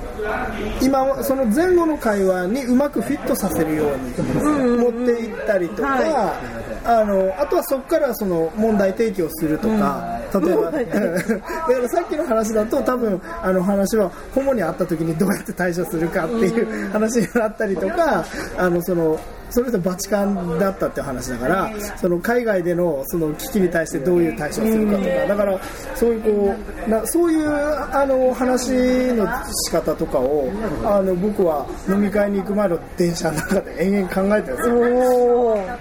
[0.81, 10.71] 今その前後の会話にうまくフィットさせるように持っていったりとか、はあのあとはそこからその問題提起をするとか、例えば
[11.89, 18.25] さっきの話だと多分あの話はホモに会った時にどうやって対処するかっていう話になったりとか
[18.57, 19.19] あのその
[19.53, 25.59] その人バチカンだったっていう話だからその海外でのその危機に対してどういう対処をするかとかだから
[25.95, 26.55] そういうこ
[26.87, 28.71] うなそういうあの話
[29.13, 29.27] の
[29.65, 30.51] 仕方とかを
[30.83, 34.69] あの僕は飲み会に行く前の電車の中で延々考えてるんです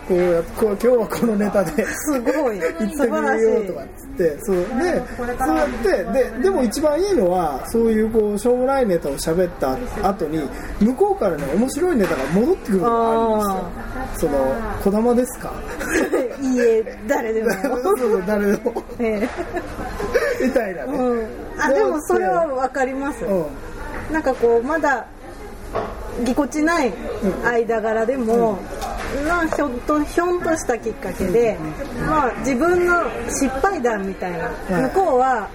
[0.09, 2.61] こうやこう今日はこのネタですごい。
[2.61, 9.77] 行ってみ素晴らしいようとかっつってそうでそうやってででも一番いいのはそういうこうしょうもないネタを喋った
[10.09, 10.41] 後に
[10.81, 13.62] 向こうからね面白いネタが戻ってくるのがあるんですよ
[14.17, 15.53] その「児玉ですか?
[16.41, 17.51] いいえ誰でも。
[18.27, 18.83] 誰でも。
[18.99, 19.29] え
[20.43, 21.27] みたいなね、えうん。
[21.59, 23.25] あでもそれは分かります。
[23.25, 23.45] うん。
[24.13, 25.07] なんかこうまだ
[26.25, 26.93] ぎこちない
[27.45, 28.59] 間柄でも、
[29.27, 31.57] まあ、ひょっとひょんとしたきっかけで、
[32.07, 34.39] まあ、自分の失敗談みたいな、
[34.77, 34.83] はい。
[34.83, 35.49] 向こうは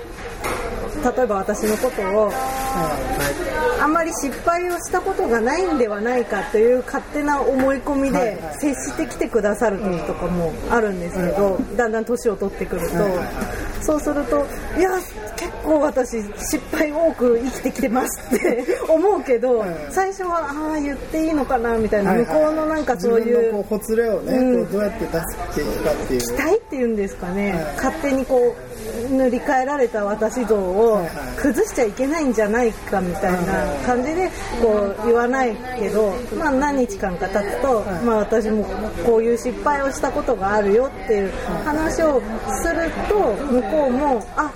[1.03, 2.31] 例えば私のことを
[3.79, 8.59] あんまり失敗をしたことがないんではないかという勝手な思い込みはいではい。
[8.59, 12.95] 接してきてくださる時とかもあるんですけど、だんだん年を取ってくると、
[13.81, 14.45] そうすると
[14.77, 14.89] いや
[15.35, 19.69] 結構私失敗多く生きてきてますって 思うけど、はい。
[19.91, 26.21] 最初はああ言っていいのかなみたいな、向こうのなんかそういうこうほつれをね、うどうやって出していくかっていう。
[26.21, 27.63] 期待っていうんですかね、はい。
[27.75, 28.55] 勝手にこ
[29.09, 31.15] う塗り替えられた私像をはい。
[31.15, 34.29] はい崩しちゃいけないんじゃないかみたいな感じで
[34.61, 38.03] こう言わないけど、まあ、何日間か経つと、はい。
[38.03, 38.65] まあ、私も
[39.05, 41.31] こういう失敗をしたことがあるよっていう
[41.63, 42.21] 話を
[42.61, 44.51] すると向こうもあ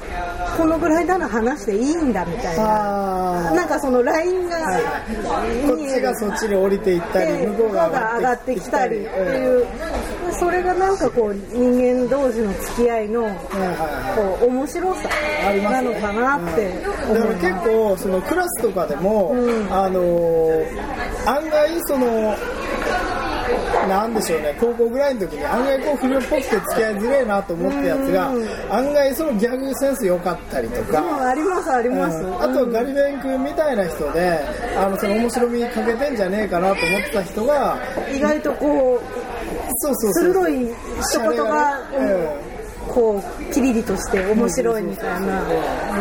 [0.58, 3.47] このぐらいなら話していいんだみたいな。
[3.47, 8.97] あなんかそのラインがーこっちがそっちに降りていったりで向こうが上がってきたり。
[8.97, 9.65] っていう、
[10.41, 13.21] それがなんかこう人間同士の付き合いの
[14.15, 15.10] こう面白さ
[15.69, 16.71] なのかなって
[17.08, 17.54] 思いだから結。
[17.62, 20.65] 構そのクラスとかでも、うんあのー
[21.27, 22.36] 案外その
[23.88, 31.27] なんでしょうね高校ぐらいの時に案外こう不良っぽくて付き合いづれえなと思ったやつがうん案外そのギャグセンス良かったりとうんか。
[31.30, 32.17] ありますあります。
[32.17, 34.39] うんあとはガリベン君みたいな人で
[34.75, 37.77] あのその面白みかけてんじゃねえかなと思ってた人が
[38.12, 39.31] 意外とこう
[39.82, 40.70] 鋭い
[41.02, 41.80] 一言が
[42.88, 45.39] こうキリリとして面白いみたいな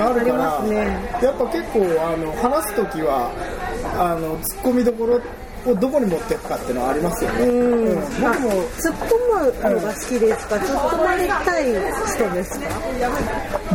[0.07, 0.77] ありますね。
[1.23, 3.31] やっぱ結構あの話す時は
[3.99, 5.21] あのツッコミどころ
[5.71, 7.53] をどこに持っていくかっていうのはありますよね、うん。
[7.53, 7.95] うん。
[7.97, 11.65] 僕も突っ込むのが好きですか、突っ込まれたい
[12.15, 12.67] 人ですか？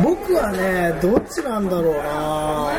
[0.02, 2.72] 僕はねどっちなんだろうな。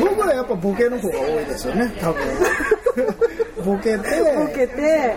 [0.00, 2.22] 僕はやっぱボケの方が多いですよね多分
[3.68, 3.98] ボケて
[4.34, 5.14] ボケて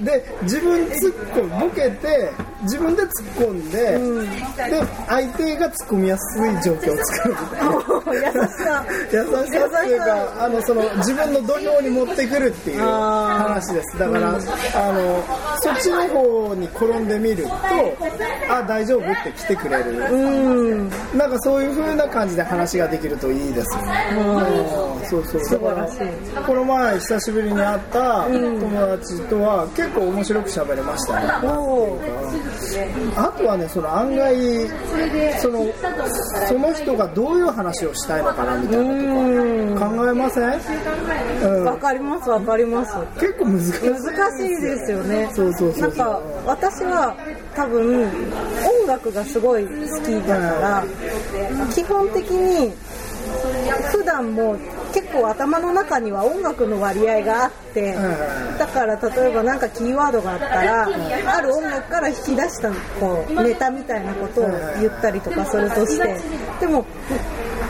[0.00, 2.30] で自分突っ込むボケて
[2.62, 3.10] 自分で突っ
[3.46, 4.30] 込んで、うん。
[4.30, 4.36] で
[5.06, 7.34] 相手が突っ込みやすい状況を作る。
[7.34, 13.98] みたいなお優しさ 優しさっていうかあのその自分の土俵に持ってくるっていう話です。
[13.98, 14.38] だから、あの
[15.60, 17.50] そっちの方に転んでみると
[18.50, 19.90] あ大丈夫って来てくれる。
[20.10, 20.90] うん。
[21.14, 24.16] なんかそういう風な感じで話ができるといいですよね。
[24.16, 25.08] うん。
[25.08, 25.44] そうそう。
[25.44, 25.98] 素晴らしい。
[25.98, 31.28] だからこの前久しぶりに会った友達とは結構面白く喋れましたね
[33.16, 34.34] あとはねその案外
[35.40, 35.66] その
[36.48, 39.74] その人がどういう話をしたいのかなみたいなうん。
[39.74, 40.60] とか考えません、
[41.42, 42.94] うん、わかりますわかります。
[43.14, 43.90] 結構難しい。
[43.90, 45.30] 難しいですよね。
[45.32, 45.88] そうそうそうそう。
[45.88, 47.16] なんか私は
[47.54, 49.70] 多分音楽がすごい好
[50.02, 50.84] きだから
[51.74, 52.72] 基本的に
[53.92, 54.56] 普段も
[54.92, 57.94] 結構頭の中には音楽の割合があって
[58.58, 60.88] だから例えば何かキーワードがあったら
[61.36, 64.48] ある音楽から引き出したこうネタみたいなことを
[64.80, 66.16] 言ったりとかするとして
[66.60, 66.84] でも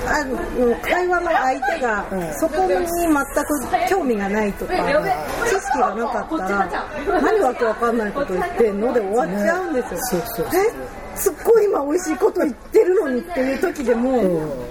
[0.06, 2.06] あの会話の相手が
[2.38, 10.00] そこに全く興味がないとか知識がなかったら何わけわかんないこと言ってんので終わっちゃうんですよ。
[10.00, 10.46] そうそう。
[10.46, 10.97] え？
[11.18, 14.22] すっごい今美味しいこと言ってるのにっていう時でも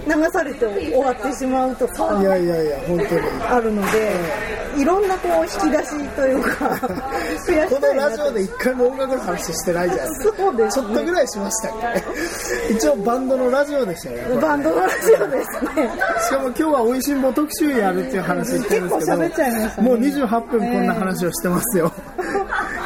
[0.06, 3.20] 流されて終わってしまうとかいやいやいや本当に。
[3.48, 4.14] あるので
[4.76, 6.68] いろんなこう引き出しというか
[7.68, 11.72] このラジオで一回も音楽の話してないじゃないですかそうですちょっとぐらいしましたっ
[12.68, 12.72] け？
[12.74, 15.90] 一応バンドのラジオでしたよねバンドのラジオですね。
[16.22, 19.18] しかも今日は美味しんぼ特集やるっていう話言ってるんですけど
[19.82, 21.92] もう28分こんな話をしてますよ、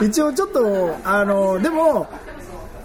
[0.01, 2.07] 一応ちょっとあのでも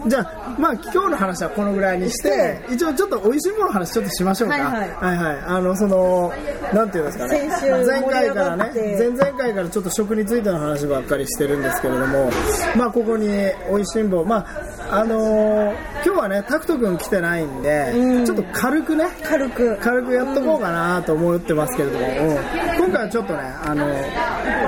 [0.05, 4.55] じゃあ、まあ、今日の話はこのぐらいにして、一応ちょっと美味しいものの話ちょっとしましょうか。
[4.55, 6.31] はいはいはいあの、その、
[6.73, 7.49] なんていうんですかね。
[7.85, 12.29] 前回からね前々回からちょっと食についての話ばっかりしてるんですけれども、
[12.75, 13.27] まあ、ここに
[13.69, 14.45] 美味しんぼ、まあ、
[14.89, 18.25] あのー今日はね、タクト君来てないんで、うん。
[18.25, 19.77] ちょっと軽くね、軽く。
[19.77, 22.37] 軽くやっとこうかなと思ってますけれども、うん。
[22.77, 23.85] 今回はちょっとね、あの、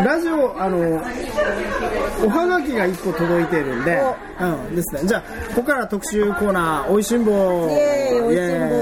[0.04, 1.02] ラジオ、あの、
[2.26, 4.02] おはがきが1個届いてるんで、
[4.42, 5.02] うん、ですね。
[5.06, 7.36] じゃあ、ここから特集コーナー、おいしんぼイ
[7.76, 8.76] エーイおいしんぼ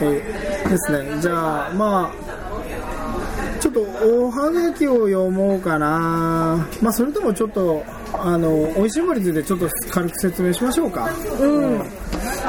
[0.00, 0.70] イエーイ。
[0.70, 1.20] ですね。
[1.20, 6.66] じゃあ、まあ、ちょっとおはがきを読もうかな。
[6.80, 7.84] まあ、それともちょっと、
[8.24, 11.10] あの、おいしい森についてちょっと軽く説明しましょうか。
[11.40, 12.01] うん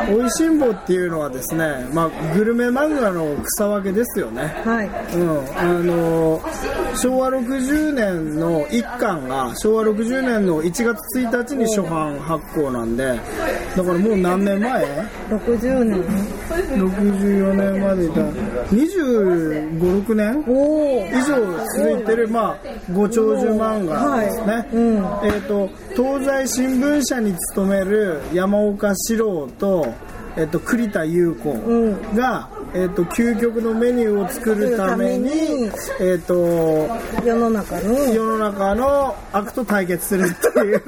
[0.10, 4.44] おいしんぼっていうのはですね、まあ、グルメ漫画の草分けですよね。
[4.64, 4.88] はい。
[5.16, 6.42] うん、あの
[6.96, 13.04] 昭和60年の1巻が昭和60年の1月1日に初版発行なんで
[13.76, 14.86] だからもう何年前
[15.30, 16.04] ？60年
[16.70, 18.22] ?64 年までいた
[18.70, 20.44] 25、6年？
[21.12, 21.36] 以上
[21.78, 22.58] 続いてる、まあ、
[22.94, 24.68] ご長寿漫画ですね、はい。
[24.72, 24.96] うん。
[24.96, 29.83] えー、と東西新聞社に勤める山岡四郎と,、
[30.36, 32.16] えー、と栗田優子うん。
[32.16, 35.30] が、えー、と究極のメニューを作るために
[36.00, 36.36] えー、と
[37.24, 37.94] 世の中の。
[37.94, 40.84] 世の中の悪と対決するっていう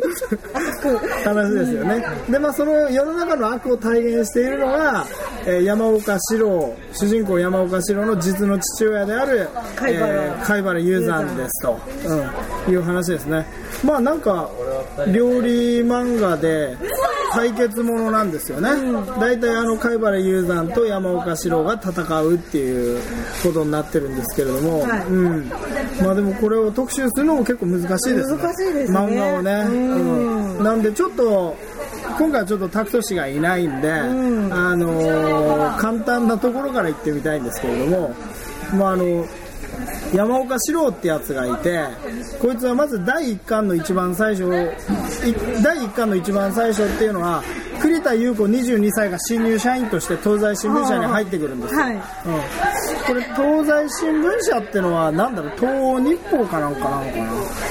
[1.24, 2.04] 話ですよね。
[2.30, 5.06] で、まあ、その世の中の悪を体現しているのが、
[5.46, 10.08] えー山岡四郎、主人公山岡四郎の実の父親である、貝原。
[10.08, 11.80] えー貝原雄山ですと、
[12.68, 13.46] うん、いう話ですね。
[13.84, 14.50] まあ、なんか、
[15.12, 16.76] 料理漫画で、
[17.36, 18.70] 対決ものなんですよね。
[19.20, 23.02] 大体あの貝原雄山と山岡四郎が戦うっていう
[23.44, 25.50] ことになってるんですけれども、はいうん。
[26.02, 28.42] まあでもこれを特集するのも結構難しいですね。
[28.42, 29.52] 難しいですね漫画をね。
[29.52, 31.56] うんうんなんでちょっと、
[32.18, 38.16] 今回はちょっとタクト氏がいないんで、んあのー簡単なところから行ってみたいんですけれども、
[38.74, 39.26] まああの、
[40.14, 41.84] 山岡四郎ってやつがいて、
[42.40, 47.44] こいつはまず第1巻の一番最初、い第1巻の一番最初っていうのは、
[47.82, 51.82] 栗田優子22歳が新入社員として東西新聞社に入ってくるんですよ。
[51.82, 51.96] はい。
[51.96, 57.26] うん、これ東西新聞社ってのはなんだろう東欧日報かなんかなのかな？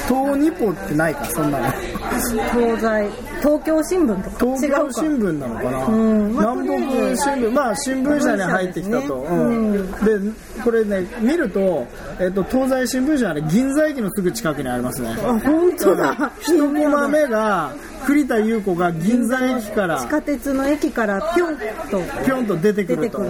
[0.07, 1.64] 東欧日報ってないかそんなの。
[1.70, 3.11] 東西
[3.45, 4.93] 東京新聞とか東京違うか。
[4.95, 6.33] 新聞なのかな、ん。
[6.33, 7.53] まあ南北新聞。
[7.53, 11.87] まあ新聞社に入ってきたと、新聞社うん、でこれね見ると、
[12.19, 15.11] えっと、東西新聞社はね銀座駅のすぐ近くにありますね。
[15.11, 16.33] あ本当だ。
[16.41, 17.75] 一コマ目が
[18.07, 20.01] 栗田優子が銀座駅から。
[20.01, 21.59] 地下鉄の駅からピョン
[21.91, 22.25] と。
[22.25, 23.23] ぴょんと出てくると。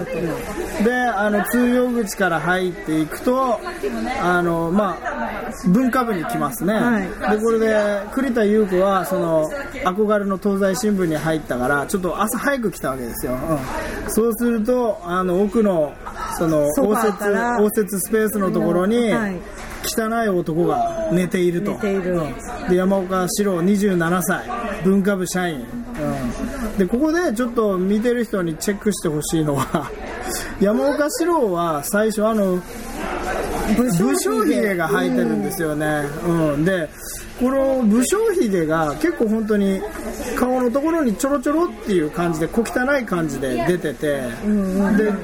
[0.84, 3.60] であの通用口から入っていくと
[4.20, 7.36] あの、まあ、文化部に来ますね、はい。
[7.36, 9.50] でこれで栗田優子はその
[9.84, 14.10] 憧れの東西新聞に入ったからちょっと朝早く来たわけですよ、うん。
[14.10, 15.94] そうするとあの奥の
[16.38, 17.12] その応接
[17.60, 19.40] 応接スペースのところに、はい。
[19.86, 21.72] 汚い男が寝ていると。
[21.72, 22.14] 寝ている。
[22.14, 22.34] うん
[22.68, 24.64] で山岡四郎27歳。
[24.84, 29.90] 文化部社員、うん、でここでちょっと見てる人にチェックしてほしいのは
[30.60, 32.62] 山岡四郎は最初あの
[33.76, 36.88] 武将髭が生えてるんですよね、うん、で
[37.40, 39.80] この武将髭が結構本当に
[40.36, 44.30] 顔のところにちょろちょろっていう感じで小汚い感じで出てて、で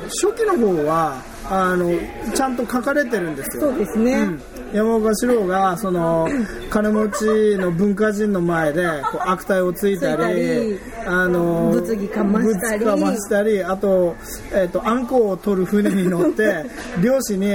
[0.08, 1.90] 初期の方はあの
[2.34, 3.70] ちゃんと書かれてるんですよ。
[3.70, 4.42] そうですね、うん。
[4.72, 6.28] 山岡四郎がその
[6.70, 7.24] 金持ち
[7.58, 12.84] の文化人の前でこう悪態をついたりあの物議かましたり。
[12.84, 14.16] かましたりあと,、
[14.52, 16.64] えっとあんこを取る船に乗って
[17.02, 17.48] 漁師に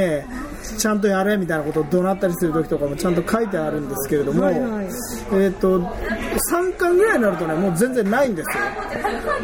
[0.77, 4.85] ちゃんとやれみたいなことを怒鳴ったりする時とかもちゃんと書いてあるんですけれども、はいはい。
[5.33, 8.63] えっ、と3巻ぐらいになるとねもう全然ないんですよ。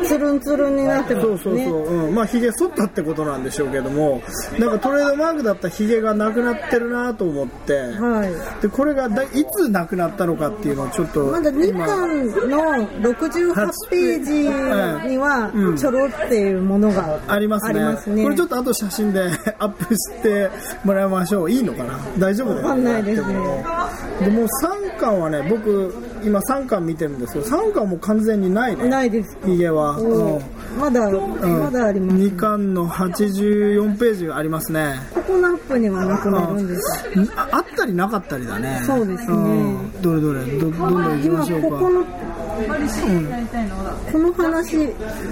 [0.06, 4.22] つるんつるんになってますねそうそうそう、うん、まあヒゲ剃ったってことなんでしょうけども
[4.58, 8.26] なんかトレードマークだったヒゲがなくなってるなと思って、は
[8.60, 8.62] い。
[8.62, 14.32] でこれがだいつなくなったのかっていうのをちょっとまだ2今巻の68ページ
[15.10, 15.78] にはうん。
[15.78, 17.80] ちょろっていうものがありますね。
[17.84, 18.24] ありますね。
[18.24, 19.30] これちょっと後写真で
[19.60, 20.50] アップして
[20.84, 22.00] もらいましょういいのかな？
[22.18, 22.68] 大丈夫だよ。
[22.68, 23.34] わかんないですね。
[24.20, 25.94] でもう3巻はね僕
[26.24, 29.38] 今3巻見てるんですけど3巻も完全にないねないです。
[29.46, 30.44] ヒゲは、おー
[30.80, 32.18] まだまだあります。
[32.18, 34.96] 2巻の84ページがありますね。
[35.14, 37.04] ココナップにはなくなるんです。
[37.36, 38.82] ああったりなかったりだね。
[38.86, 39.34] そうですね。
[39.36, 40.02] ん。
[40.02, 40.46] どれどれ？
[40.46, 41.68] どどんどん行きま今しょうか？
[41.70, 42.06] ここの
[44.12, 44.90] この話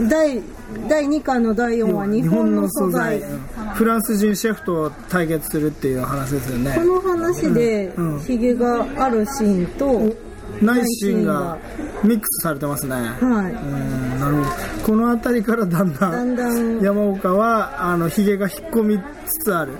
[0.09, 0.41] 第
[0.87, 3.19] 第2巻の第4話日本の素材。
[3.21, 3.39] うん
[3.75, 6.73] フランス人シェフと対決するっていう話ですよね。
[6.75, 7.93] この話で
[8.25, 10.13] ヒゲがあるシーンと
[10.61, 11.57] 内心が
[12.03, 12.95] ミックスされてますね。
[12.95, 14.47] はうんなるほど。
[14.85, 19.73] この辺りからだんだん山岡はあのヒゲが引っ込みつつある。
[19.73, 19.75] い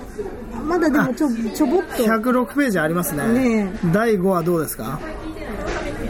[0.66, 2.02] まだでもちょちょぼっと。
[2.04, 3.26] 106ページありますね。
[3.64, 4.98] ね第5話どうですか？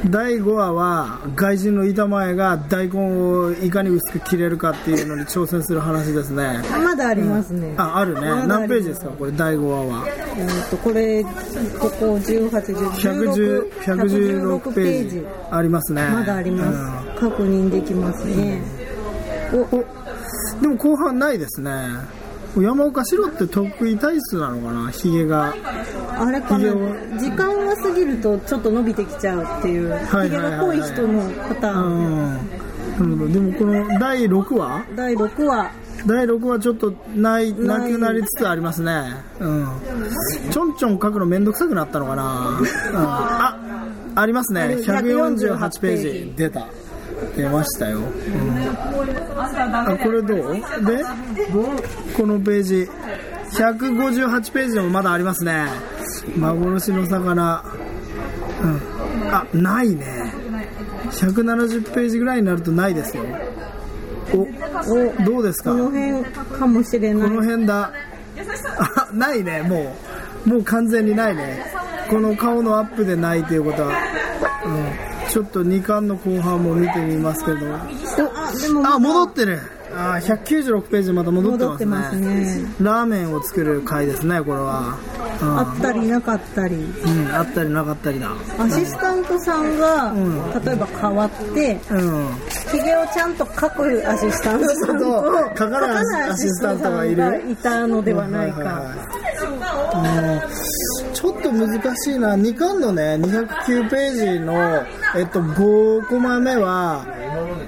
[0.08, 6.62] 第5話は外人の板前が大根をいかに薄く切れるかっていうのに挑戦する話ですね。
[6.82, 8.20] まだありますね、ああるね。
[8.46, 9.32] 何ページですかこれ？
[9.32, 10.04] 第5話は。
[10.08, 11.30] えー、とこれこ
[11.90, 15.26] こ1816 116ページ。
[15.50, 16.08] ありますね。
[16.08, 18.62] まだあります、確認できますね、
[19.52, 19.60] うん。
[19.60, 19.84] お。
[20.62, 21.70] でも後半ないですね
[22.56, 24.90] 山岡白って得意体質なのかな？
[24.90, 25.54] ヒゲが。
[26.18, 26.64] あれかな。
[27.18, 32.36] 時間が過ぎるとちょっと伸びてきちゃうっていう、ひげが濃い人のパタうーン、んな
[32.98, 33.28] るほど。
[33.28, 34.84] でもこの第6話？
[34.96, 35.70] 第6話。
[36.06, 39.22] 第6話ちょっとないなくなりつつありますね。
[39.38, 39.66] うん。
[40.50, 43.58] ちょんちょん書くのめんどくさくなったのかな、うん、あ
[44.14, 44.62] ありますね。
[44.62, 46.34] ある148ペー148ジ。
[46.36, 46.66] 出た
[47.42, 48.04] 出ましたよ、うん、
[49.88, 50.54] あこれどう？
[50.54, 50.62] で
[52.16, 52.88] このページ。
[53.50, 55.66] 158ページでもまだありますね。
[56.36, 57.64] 幻の魚。
[58.62, 58.80] うん。
[59.34, 60.32] あないね。
[61.10, 63.24] 170ページぐらいになるとないですよ。
[64.32, 64.46] お
[65.24, 65.72] どうですか？
[65.72, 66.24] この辺
[66.58, 67.28] かもしれない。
[67.28, 67.92] この辺だ。
[68.78, 69.62] あないね。
[69.62, 69.96] も
[70.46, 70.48] う。
[70.48, 71.66] もう完全にないね。
[72.08, 73.88] この顔のアップでないということは、
[74.64, 77.58] うん、ちょっと2巻の後半も見てみますけど。
[78.84, 79.60] あ戻ってる。
[79.92, 82.26] あ196ページまた戻ってますね。
[82.26, 82.74] ね。
[82.80, 84.96] ラーメンを作る回ですねこれは、
[85.42, 85.58] うん。
[85.58, 86.76] あったりなかったり。
[86.76, 86.78] う
[87.28, 88.30] ん、あったりなかったりだ。
[88.58, 90.52] アシスタントさんが、ん。
[90.64, 92.28] 例えば変わってうん。
[92.70, 95.04] ひげをちゃんと描くアシスタントさんと
[95.54, 97.50] 描かないアシスタントがいる？
[97.50, 98.84] いたのではないか、はいはい
[99.96, 100.46] はい。
[101.08, 101.12] うん。
[101.14, 102.36] ちょっと難しいな。
[102.36, 104.54] 2巻のね209ページの、
[105.16, 107.04] えっと、5コマ目は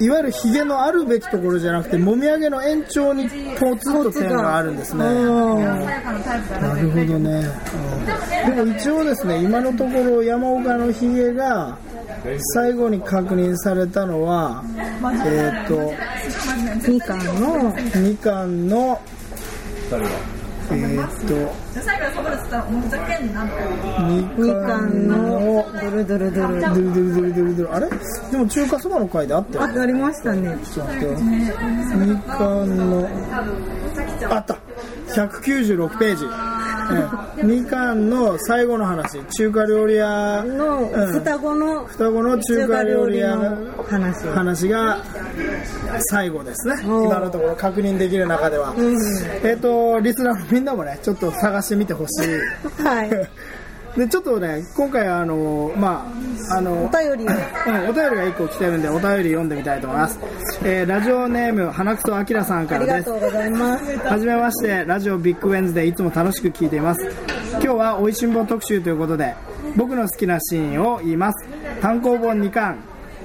[0.01, 3.29] いわゆるヒゲのあるべきところじゃなくてもみあげの延長に
[3.59, 5.05] ポツンと点があるんですね。
[5.05, 7.47] うんなるほどね、
[8.47, 11.79] うんでも一応ですね今のところ山岡のヒゲが
[12.55, 14.65] 最後に確認されたのは
[15.25, 15.93] えっ、と
[16.91, 19.01] みかんの2巻の
[20.75, 21.25] 思います。
[21.25, 24.83] えー、最後にそばだったら、もうふざけんなみたいな。
[24.83, 26.61] の、ドルドルドル。
[26.61, 27.75] ドルドルドルドルドル。
[27.75, 27.89] あれ？
[28.31, 29.83] でも中華そばの回であったよ。
[29.83, 30.57] ありましたね。
[30.73, 30.93] ちょっと。
[31.23, 33.09] みかの、
[34.31, 34.57] あった
[35.09, 36.25] !196 ページ。
[37.43, 39.23] みかんの最後の話。
[39.37, 40.43] 中華料理屋。
[40.45, 41.13] のうん。
[41.13, 41.85] 双子の。
[41.87, 44.27] 双子の中華料理屋のの話。
[44.29, 45.05] 話が
[46.11, 46.83] 最後ですね。
[46.83, 48.97] 今のところ確認できる中では、うん。
[49.43, 52.83] えっ、とリスナーのみんなもねちょっと探してみてほしい。
[52.83, 53.11] はい
[53.97, 56.07] でちょっとね今回あのま
[56.51, 57.33] ああのお便りを。
[57.65, 60.19] うん、お便りが1個来てるんでお便り読んでみたいと思います、
[60.65, 63.11] えーラジオネーム花くそあきらさんかあらです。
[63.11, 63.99] りがとうございます。
[63.99, 67.01] はじめましてラジオビッグウェンズでいつも楽しく聞いています。
[67.53, 69.35] 今日はおいしんぼ特集ということで
[69.77, 71.47] 僕の好きなシーンを言います。
[71.81, 72.79] 単行本2巻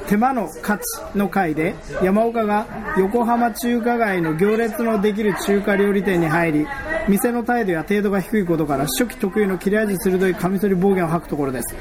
[0.07, 0.84] 手間の価値
[1.15, 2.65] の回で山岡が
[2.97, 6.68] 横浜中華街の行列のできる中華料理店に入り
[7.07, 11.75] 店の態度や程度が低いことから初期特有の切れ味鋭いカミソリ暴言を吐くところです。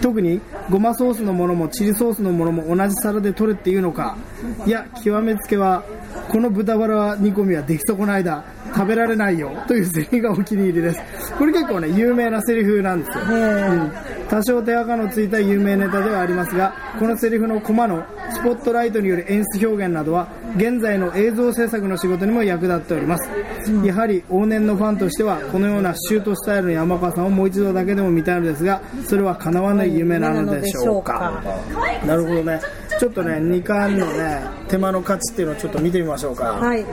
[0.00, 0.40] 特に
[0.70, 4.16] ごまソースのものもチリソースのものも同じ皿で取れっていうのか
[4.66, 5.82] いや極めつけは
[6.28, 8.44] この豚バラ煮込みは出来損ないだ。
[8.74, 9.52] 食べられないよ。
[9.68, 11.00] というセリフがお気に入りです。
[11.38, 13.92] これ結構ね有名なセリフなんですよ、うん、
[14.28, 23.28] 多少手垢のついた有名ネタではありますがこのセリフのコマのスポットライトによる演出表現などは現在の映像制作の仕事にも役立っております、
[23.84, 31.42] やはり往年のファンとしてはこのようなシュートスタイルの山川さんをもう一度だけでも見たいのですがそれは叶わない夢なのでしょうか。
[32.06, 32.60] なるほどね。
[32.98, 36.44] ちょっとね2巻のね手間の価値っていうのをちょっと見てみましょうか。
[36.44, 36.84] はい。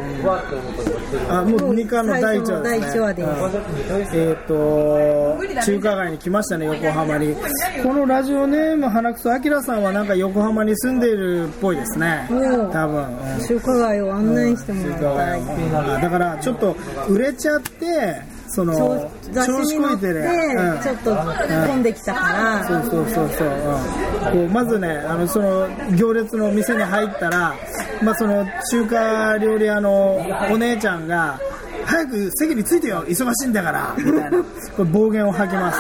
[1.30, 4.10] あもう2巻の第1話ですね。
[4.14, 7.36] えっ、と中華街に来ましたね横浜に。
[7.84, 12.28] このラジオネーム花草明さんはなんか横浜に住んでいるっぽいですね。
[12.30, 16.76] 多分、うん中華街を案内してもらい街たいをだからちょっと
[17.10, 20.20] 売れちゃってその調子こいてね、
[20.58, 21.16] うんちょっと
[21.68, 22.68] 混んできたから。
[22.68, 27.56] そうそうそうそう、うん、こうまずねあのその行列の店に入ったら、
[28.04, 30.16] まあ、その中華料理屋の
[30.52, 31.40] お姉ちゃんが
[31.86, 34.44] 早く席に着いてよ忙しいんだからみたいな。
[34.76, 35.80] これ暴言を吐きます、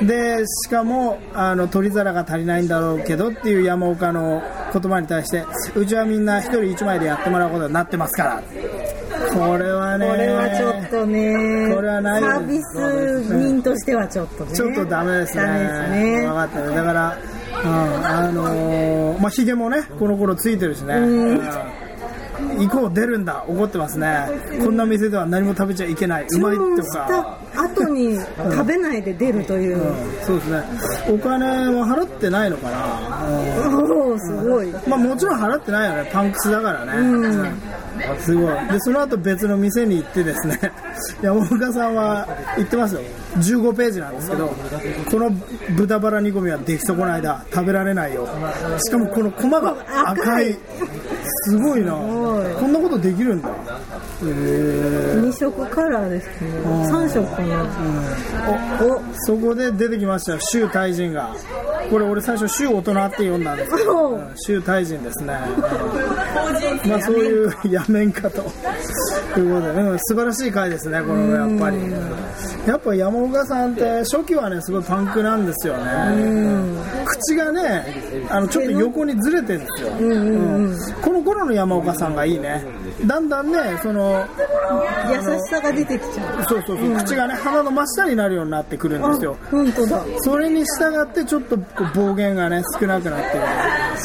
[0.00, 8.42] うん、でしかもあの取り皿が足りないんだろうけどっていう山岡の言葉に対してうちはみんな一人一枚でやってもらうことになってますから。
[9.32, 10.06] これはね。
[10.06, 15.44] これはちょっとねこれはないサービス人としてはちょっとねちょっとダメですね。
[15.44, 16.26] ですね。
[16.26, 16.60] 分かった。
[16.60, 16.74] よ。
[16.74, 17.18] だから、
[17.64, 20.94] うん、あのーまあ、ヒゲもね、この頃ついてるしね。
[20.96, 21.81] うん
[22.58, 24.26] 以降出るんだ怒ってますね。
[24.62, 26.26] こんな店では何も食べちゃいけない。
[26.28, 27.38] うまいとか。
[27.54, 30.24] 後に食べないで出るという、うん。
[30.24, 30.62] そうですね。
[31.08, 33.92] お金は払ってないのかな、うん。
[33.92, 34.70] おおすごい。
[34.88, 36.10] まあもちろん払ってないよね。
[36.12, 36.92] パンクスだからね、
[38.20, 38.54] すごい。
[38.68, 40.58] でその後別の店に行ってですね
[41.22, 42.26] 山岡さんは
[42.56, 43.00] 言ってますよ。
[43.38, 44.54] 15ページなんですけど
[45.10, 45.30] この
[45.76, 48.28] 豚バラ煮込みは出来損ないだ食べられないよ。
[48.84, 49.74] しかもこの粉が
[50.06, 50.58] 赤い。
[51.44, 51.92] すごいな。
[51.92, 53.48] こんなことできるんだ。
[53.48, 53.52] へ
[54.22, 56.50] え2色カラーですね。
[56.64, 57.64] 3色かな、
[58.80, 60.38] おそこで出てきましたよ。
[60.40, 61.34] 周大人が
[61.92, 64.18] これ俺最初周大人って読んだんですけどおう。
[64.18, 65.38] ん周大人ですね。
[66.88, 68.50] まあそういうやめんかと。
[69.34, 71.76] ということで、うん、素晴らしい回ですねこのやっぱり。
[72.66, 75.84] やっぱ山岡さんって初期はねすごいパンクなんですよね。
[77.04, 77.84] 口がね
[78.28, 82.64] あのちょっと横にずれてるんですよ、うんこの頃の山岡さんがいいね。
[83.06, 84.24] だんだんねその
[85.10, 86.44] 優しさが出てきちゃう。
[86.44, 89.36] そうそうそう、口がね鼻の真下になるようになってくるんですよ。
[89.50, 90.04] 本当だ。
[90.18, 91.64] それに従ってちょっとこ
[91.94, 93.42] う暴言がね少なくなってくる。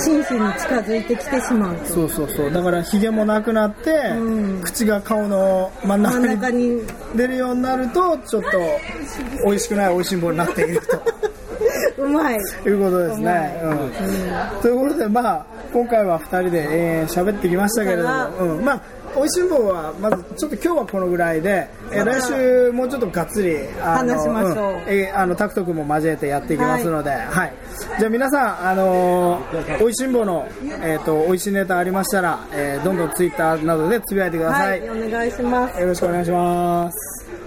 [0.04, 1.86] 真摯に近づいてきてしまうと。
[1.86, 2.52] そうそうそう。
[2.52, 4.14] だからヒゲもなくなって、
[4.64, 6.82] 口が顔の真ん中にに。
[7.16, 8.50] 出るようになるとちょっと
[9.46, 10.82] 美味しくない美味しんぼになっている
[11.98, 12.38] うまい。
[12.64, 14.62] ということですね、うん。
[14.62, 16.68] ということでまあ今回は2人で
[17.00, 18.82] えー喋、ってきましたけれども、うん、まあ
[19.16, 24.82] 美味しんぼはまずちょっと今日はこのぐらいで、えー来週もうちょっとがっつりあの話しましょう。
[24.88, 27.54] えーあのタクト君も交えてやっていきますので、はい。
[28.00, 30.48] じゃあ皆さん、あのー、美味しんぼの、
[30.82, 35.82] えー、と美味しいネタありましたら、えーどんどんツイッターなどでつぶやいてくださ、はいいお願いします。
[35.82, 37.47] よろしくお願いします